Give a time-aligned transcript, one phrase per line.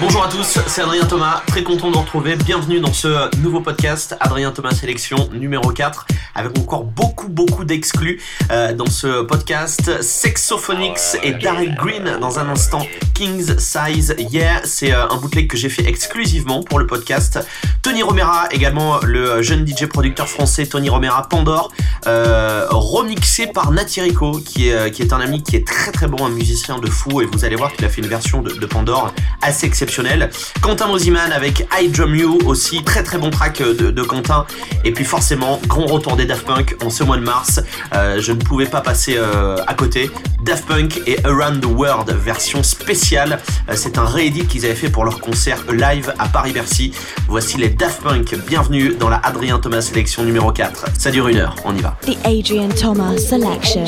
[0.00, 2.34] Bonjour à tous, c'est Adrien Thomas, très content de vous retrouver.
[2.34, 8.20] Bienvenue dans ce nouveau podcast, Adrien Thomas Sélection numéro 4, avec encore beaucoup beaucoup d'exclus
[8.50, 10.02] euh, dans ce podcast.
[10.02, 12.86] Sexophonics et Daryl Green dans un instant.
[13.14, 17.38] King's Size Yeah, c'est euh, un bootleg que j'ai fait exclusivement pour le podcast.
[17.82, 21.70] Tony Romera, également le jeune DJ producteur français Tony Romera Pandore,
[22.06, 26.24] euh, remixé par Natirico, qui est, qui est un ami qui est très très bon,
[26.24, 28.66] un musicien de fou, et vous allez voir qu'il a fait une version de, de
[28.66, 29.12] Pandore
[29.42, 30.30] assez exceptionnelle.
[30.60, 34.46] Quentin Mosiman avec I Drum You aussi, très très bon track de, de, Quentin.
[34.84, 37.60] Et puis forcément, grand retour des Daft Punk en ce mois de mars.
[37.94, 40.10] Euh, je ne pouvais pas passer euh, à côté.
[40.42, 43.40] Daft Punk et Around the World, version spéciale.
[43.68, 46.92] Euh, c'est un réédit qu'ils avaient fait pour leur concert live à Paris-Bercy.
[47.26, 48.36] Voici les Daft Punk.
[48.46, 50.88] Bienvenue dans la Adrien Thomas sélection numéro 4.
[50.98, 51.96] Ça dure une heure, on y va.
[52.04, 53.84] The Thomas selection.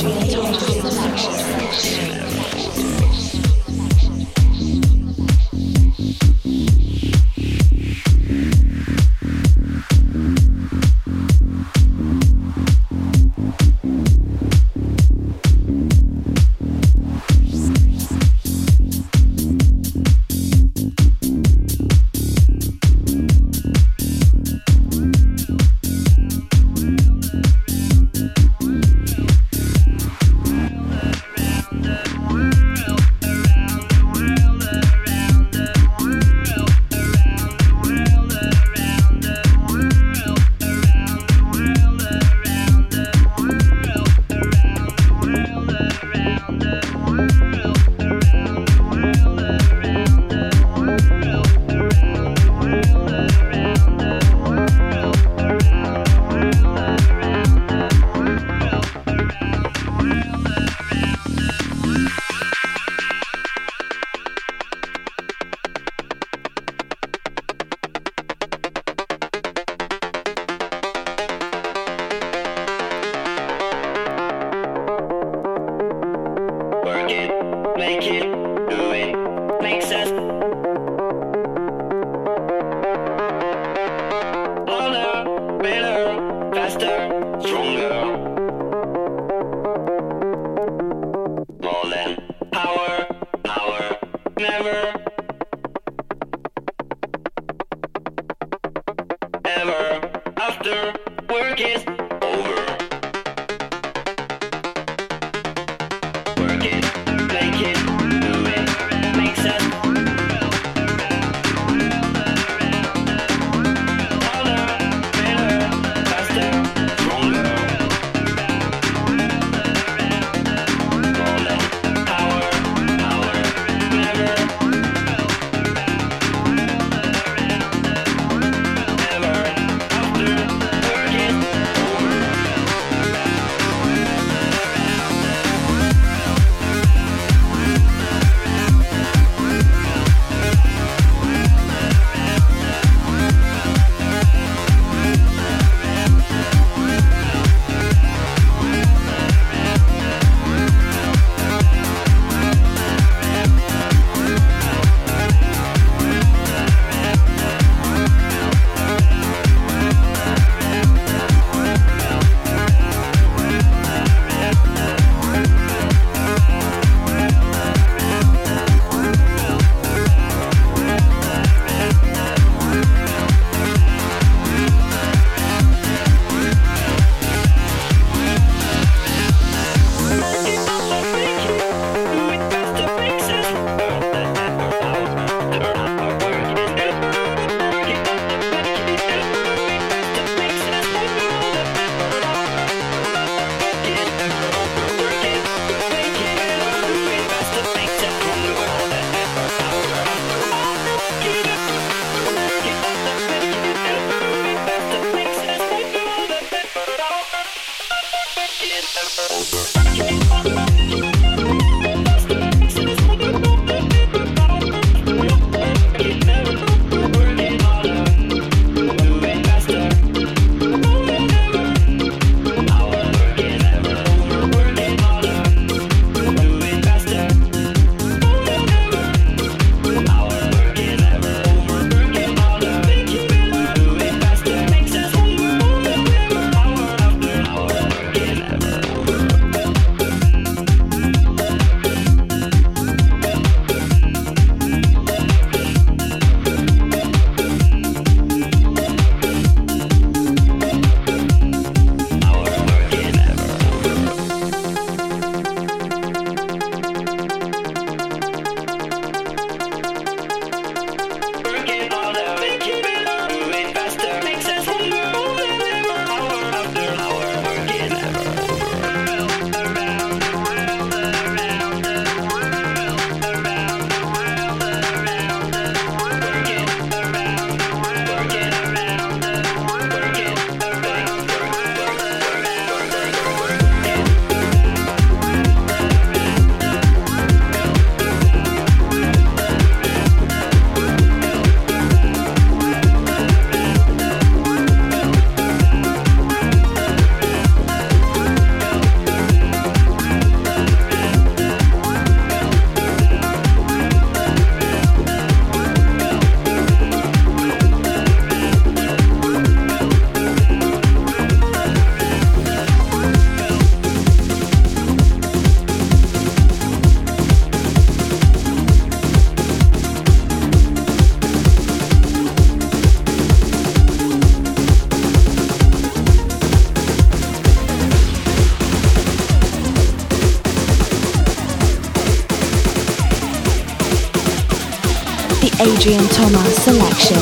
[335.85, 337.17] Adrian Thomas selection.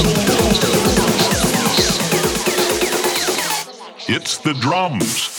[4.07, 5.30] It's the drums.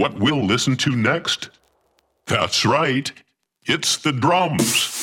[0.00, 1.50] What we'll listen to next?
[2.24, 3.12] That's right,
[3.66, 4.99] it's the drums.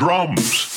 [0.00, 0.69] Drums.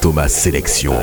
[0.00, 0.94] Thomas Sélection.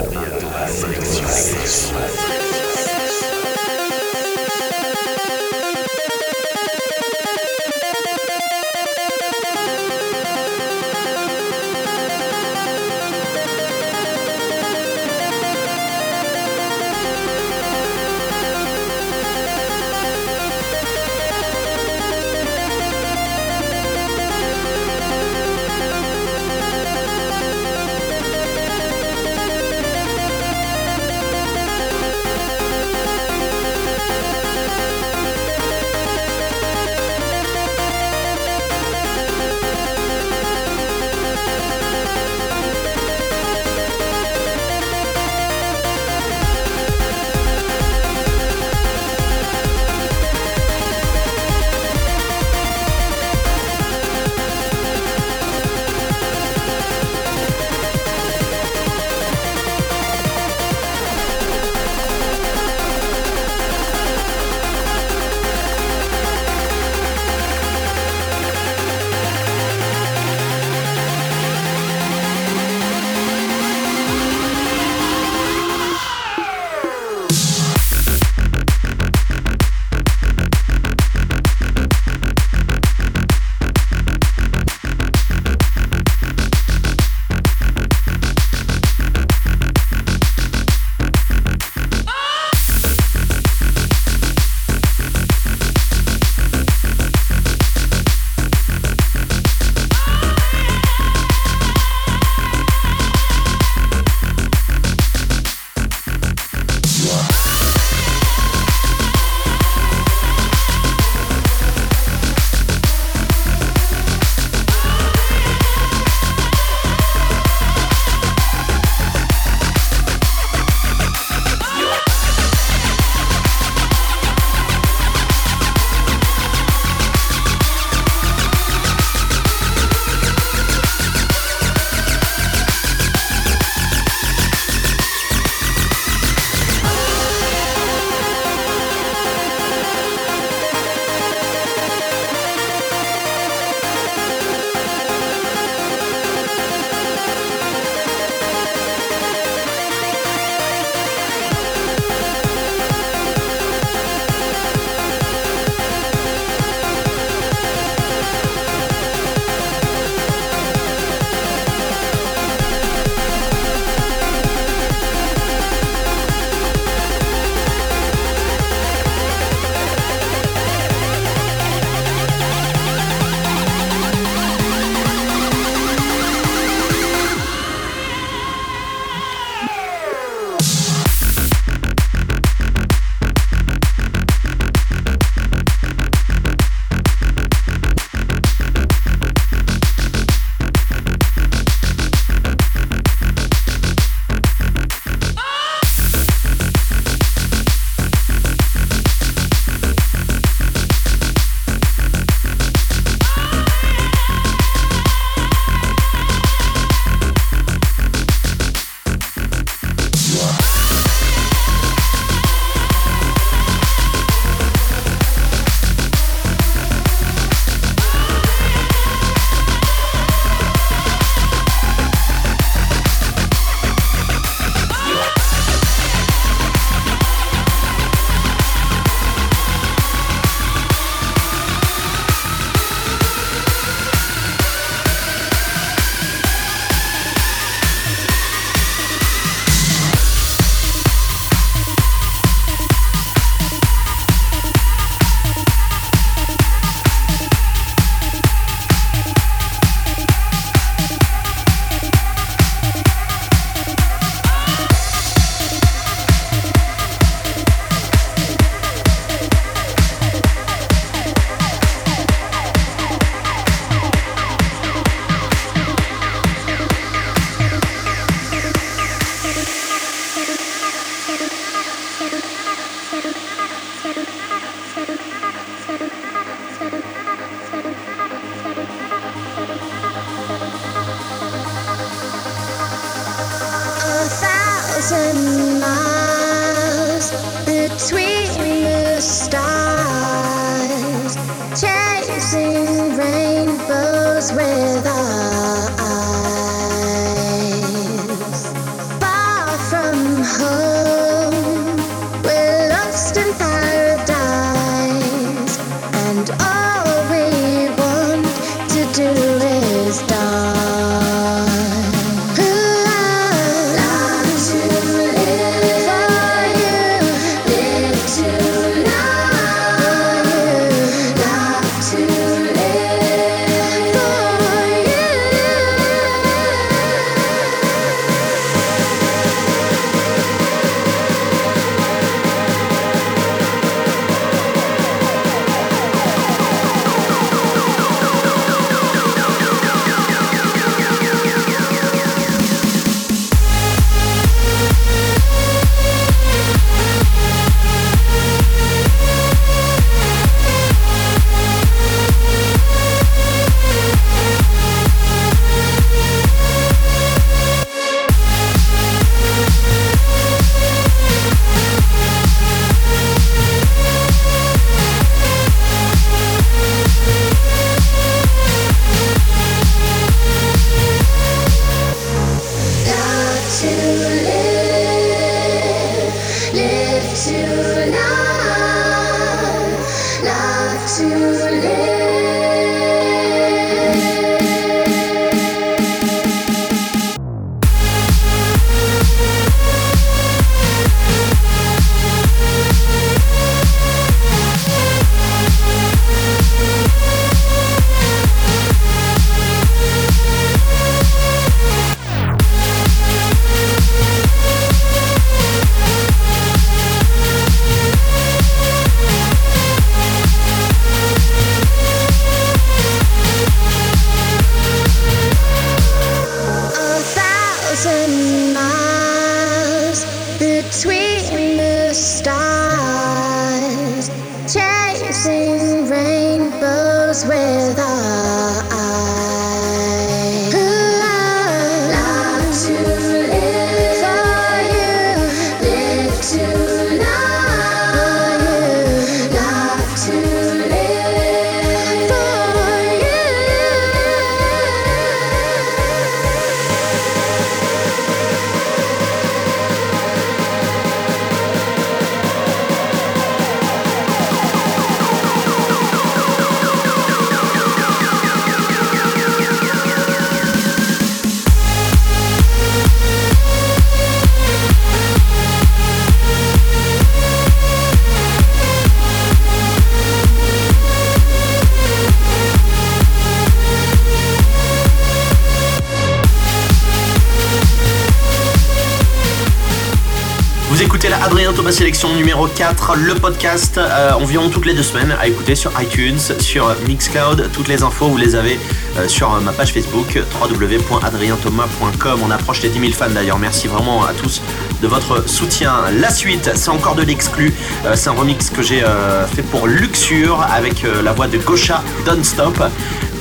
[482.67, 486.95] Numéro 4, le podcast euh, environ toutes les deux semaines à écouter sur iTunes, sur
[487.07, 487.69] Mixcloud.
[487.71, 488.79] Toutes les infos, vous les avez
[489.17, 492.39] euh, sur ma page Facebook www.adrienthomas.com.
[492.43, 493.59] On approche les 10 000 fans d'ailleurs.
[493.59, 494.61] Merci vraiment à tous
[495.01, 495.93] de votre soutien.
[496.19, 497.73] La suite, c'est encore de l'exclu.
[498.05, 501.57] Euh, c'est un remix que j'ai euh, fait pour Luxure avec euh, la voix de
[501.57, 502.81] Gosha Don't Stop.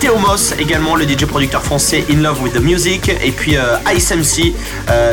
[0.00, 3.10] Théo Moss, également le DJ producteur français In Love with the Music.
[3.24, 3.56] Et puis
[3.94, 4.52] Ice MC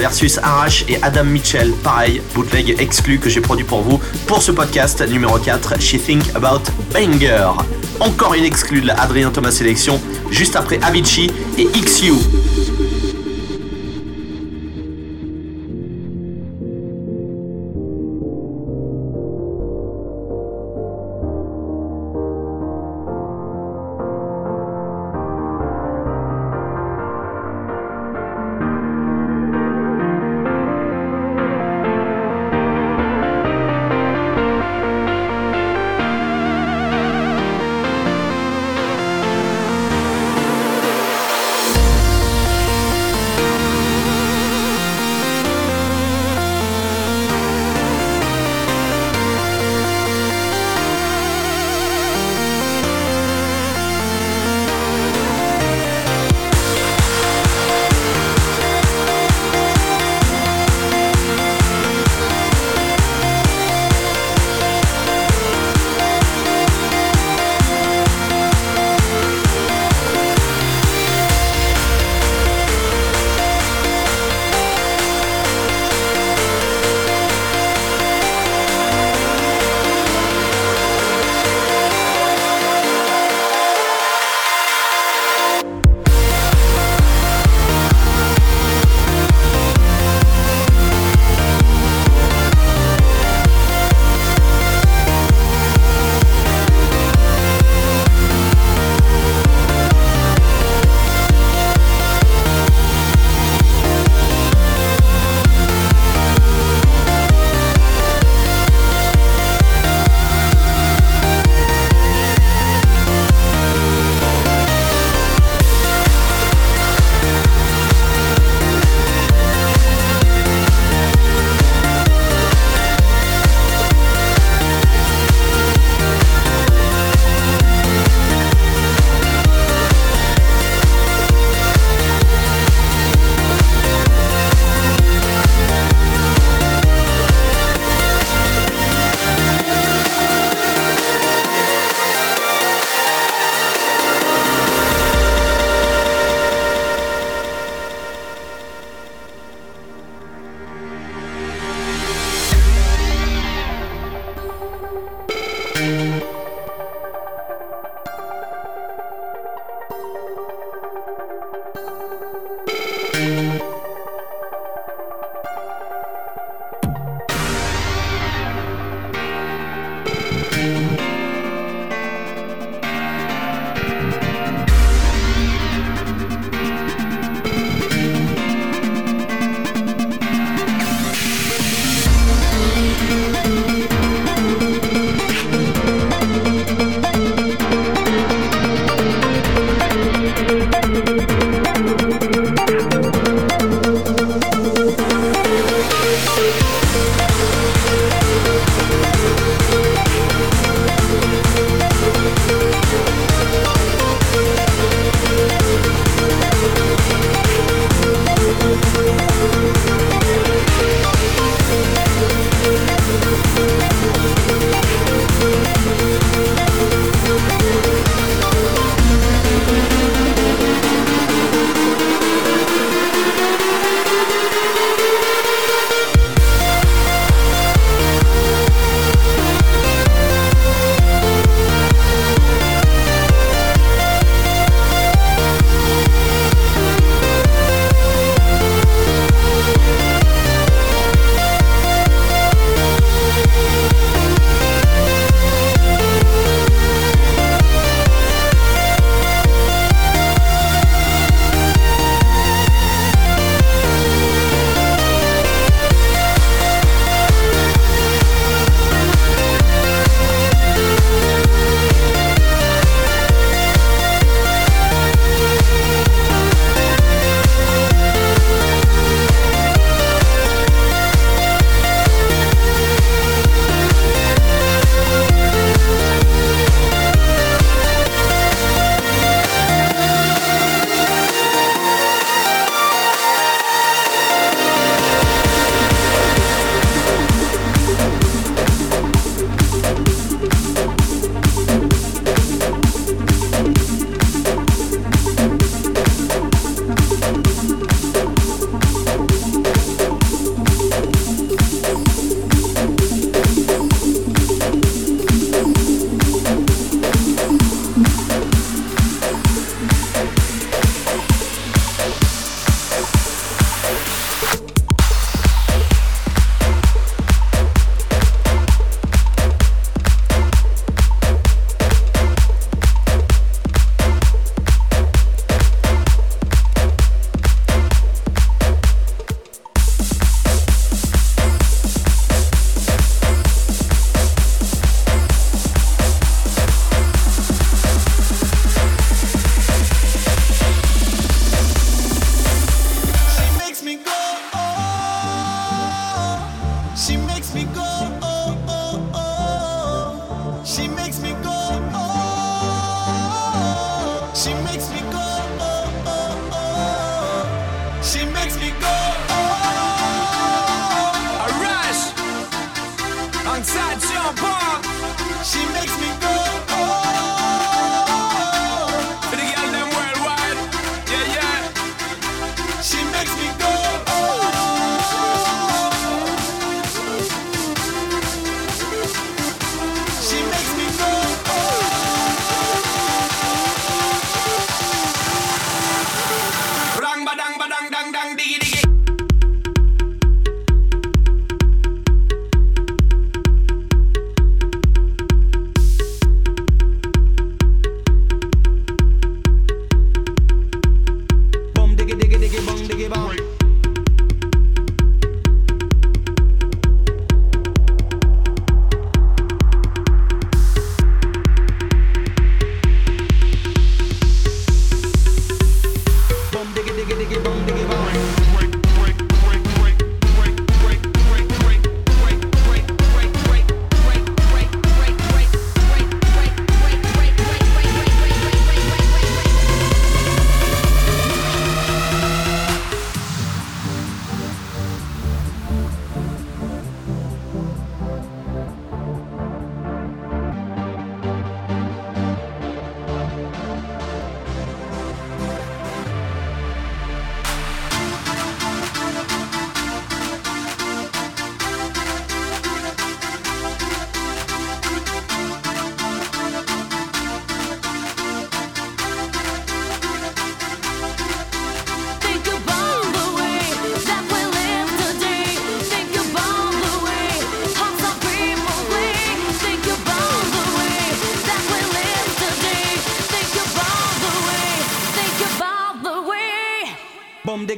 [0.02, 1.72] versus Arash et Adam Mitchell.
[1.84, 6.36] Pareil, bootleg exclu que j'ai produit pour vous pour ce podcast numéro 4, She Think
[6.36, 7.52] About Banger.
[8.02, 12.12] Encore une exclue de la Adrien Thomas Sélection, juste après Avicii et XU.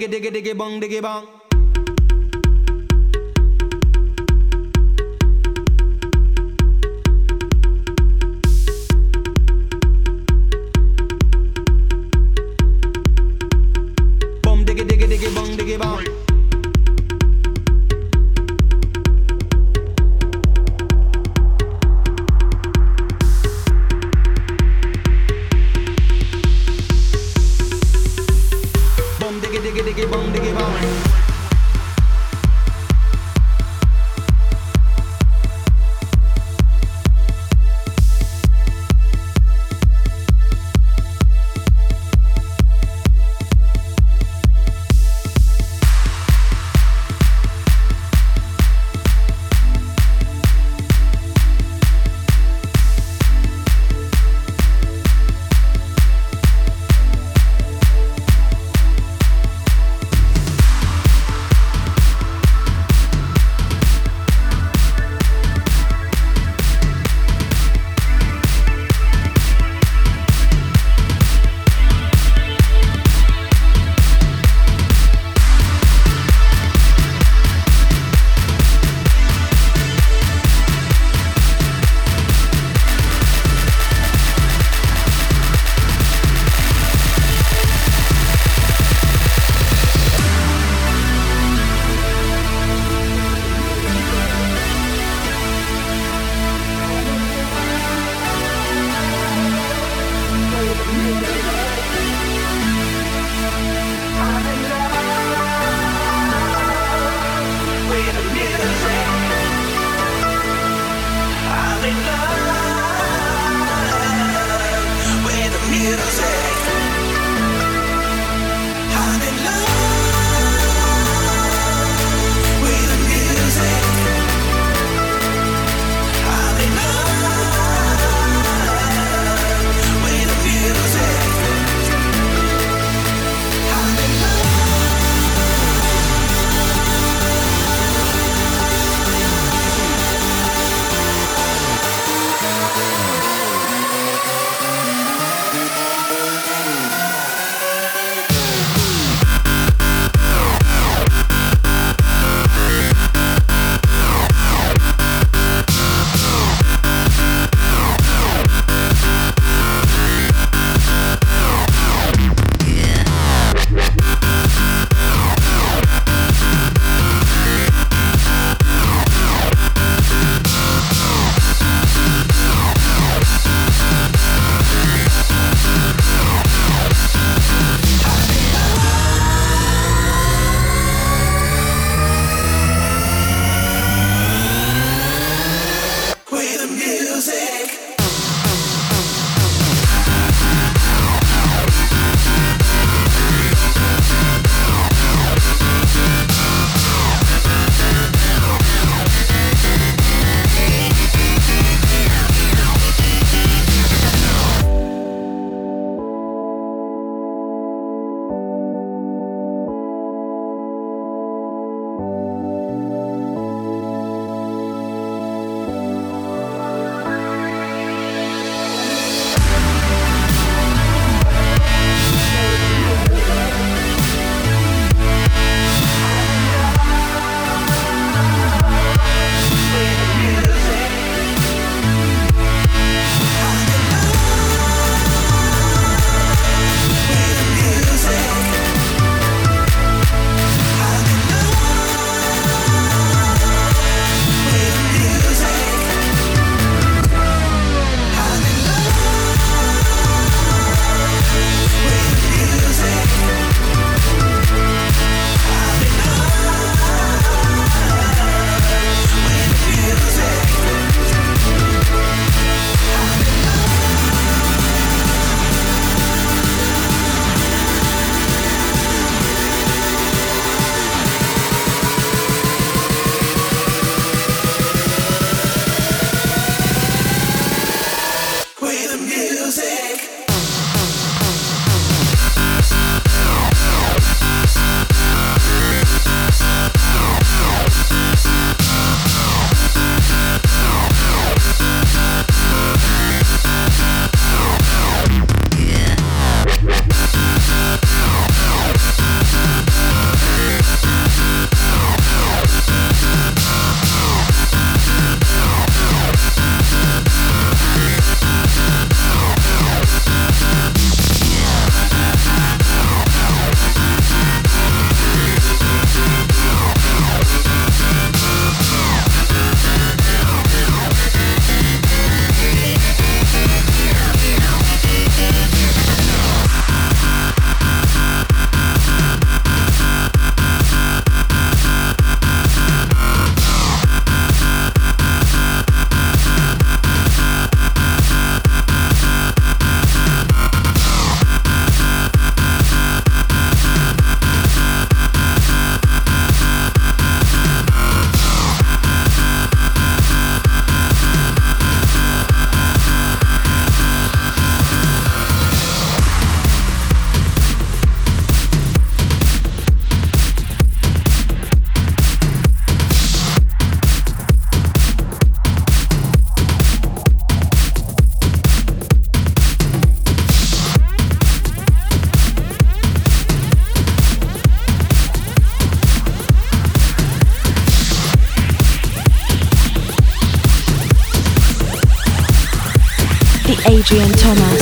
[0.08, 1.45] Diggy diggy diggy bum diggy bum.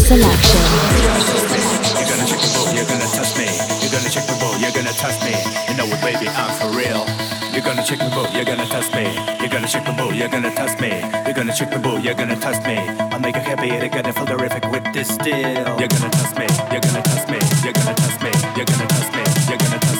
[0.03, 0.59] Selection.
[1.95, 3.47] You're gonna check the boat, you're gonna touch me.
[3.79, 5.31] You're gonna check the boat, you're gonna touch me.
[5.71, 7.07] You know it, baby, I'm for real.
[7.55, 9.07] You're gonna check the boat, you're gonna touch me.
[9.39, 10.91] You're gonna check the boat, you're gonna touch me.
[11.23, 12.75] You're gonna check the boat, you're gonna touch me.
[13.15, 15.63] I'll make you happy, you're gonna feel terrific with this deal.
[15.79, 19.07] You're gonna touch me, you're gonna touch me, you're gonna touch me, you're gonna touch
[19.15, 19.92] me, you're gonna touch me,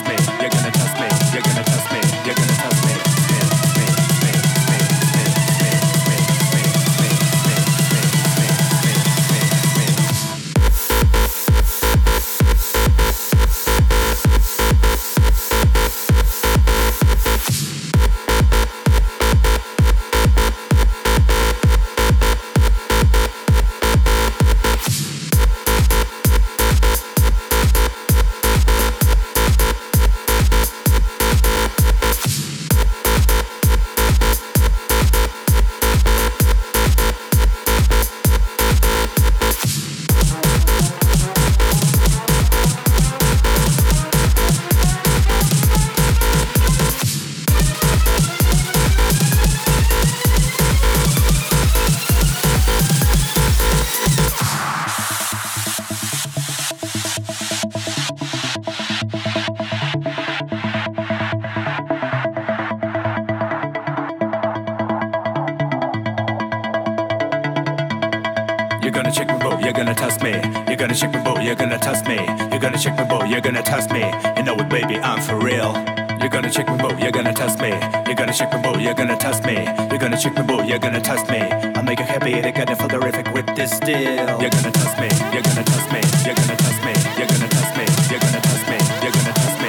[69.64, 70.32] you're gonna test me.
[70.68, 72.16] You're gonna check my boat, you're gonna test me.
[72.52, 74.04] You're gonna check my boat, you're gonna test me.
[74.38, 75.74] You know it, baby, I'm for real.
[76.20, 77.70] You're gonna check my boat, you're gonna test me.
[78.06, 79.56] You're gonna check my boat, you're gonna test me.
[79.90, 81.40] You're gonna check my boat, you're gonna test me.
[81.40, 84.42] I'll make you happy, you're gonna feel terrific with this deal.
[84.42, 87.78] You're gonna test me, you're gonna test me, you're gonna test me, you're gonna test
[87.78, 89.63] me, you're gonna test me, you're gonna test me,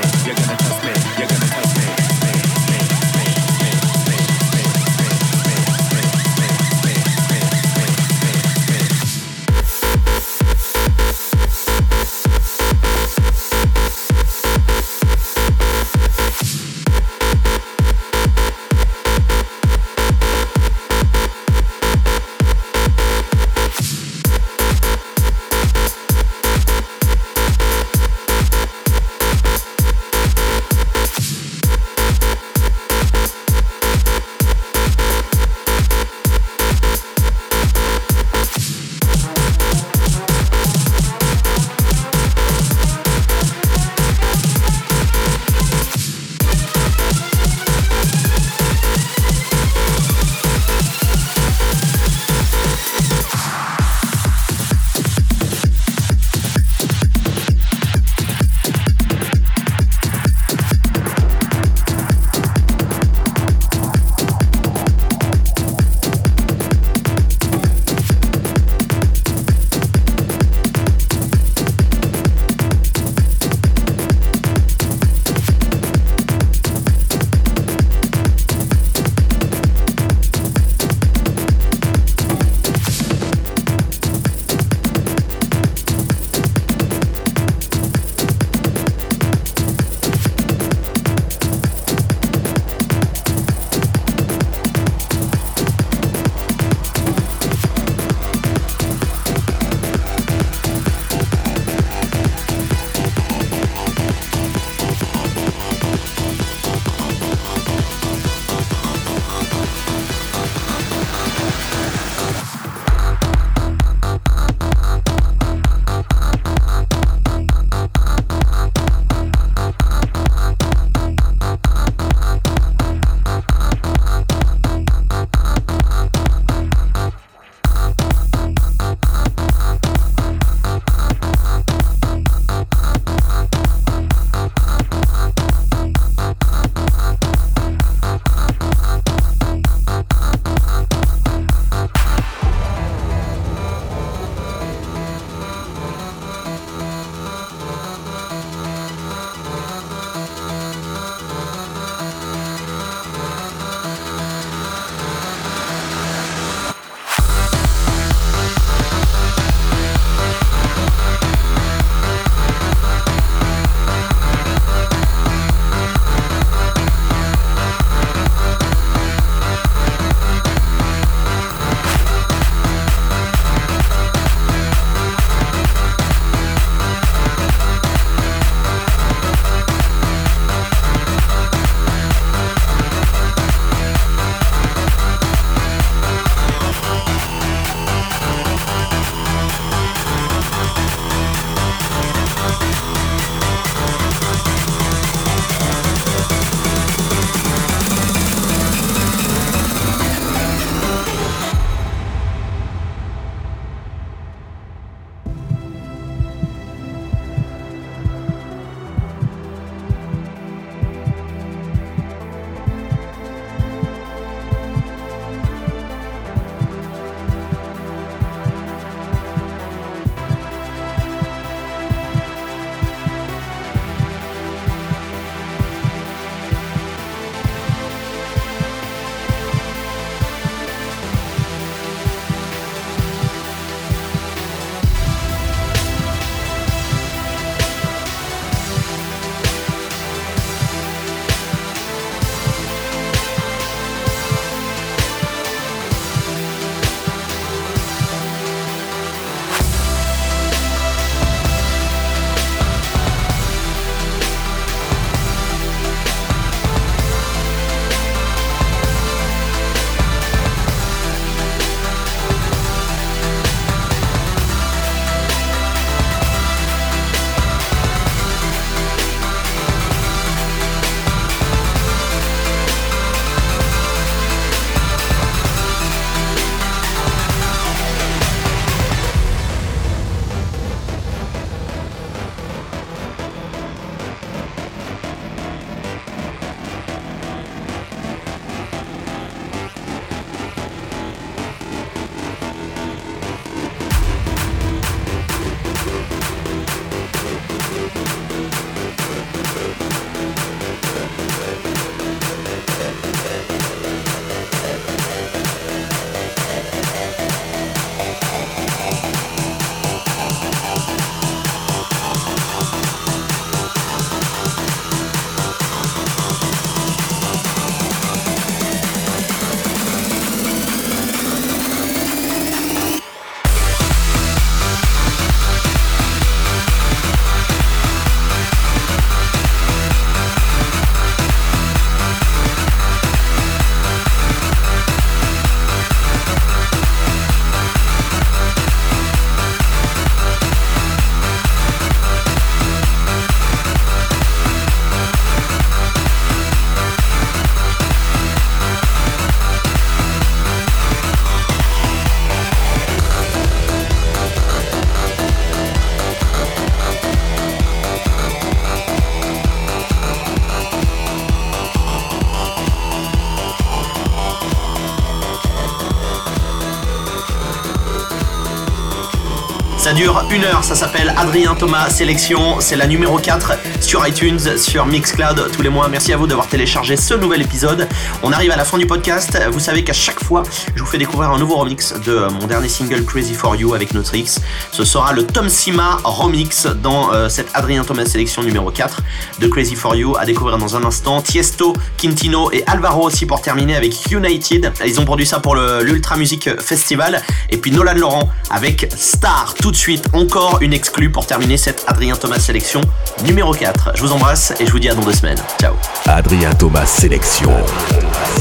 [370.31, 372.61] Une heure, ça s'appelle Adrien Thomas Sélection.
[372.61, 375.89] C'est la numéro 4 sur iTunes, sur Mixcloud tous les mois.
[375.89, 377.89] Merci à vous d'avoir téléchargé ce nouvel épisode.
[378.23, 379.39] On arrive à la fin du podcast.
[379.53, 380.43] Vous savez qu'à chaque fois,
[380.75, 383.95] je vous fais découvrir un nouveau remix de mon dernier single Crazy for You avec
[383.95, 384.37] Notrix.
[384.73, 389.03] Ce sera le Tom Sima remix dans euh, cette Adrien Thomas Sélection numéro 4
[389.41, 391.23] de Crazy for You à découvrir dans un instant.
[391.23, 394.73] Tiesto, Quintino et Alvaro aussi pour terminer avec United.
[394.85, 397.23] Ils ont produit ça pour l'Ultra Music Festival.
[397.51, 399.55] Et puis Nolan Laurent avec Star.
[399.55, 402.81] Tout de suite, encore une exclue pour terminer cette Adrien Thomas Sélection
[403.25, 403.93] numéro 4.
[403.95, 405.39] Je vous embrasse et je vous dis à dans deux semaines.
[405.61, 405.75] Ciao.
[406.07, 407.53] Adrien Thomas Sélection.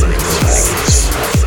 [0.04, 1.43] You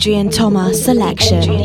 [0.00, 1.42] Adrian Thomas selection.
[1.42, 1.58] I'm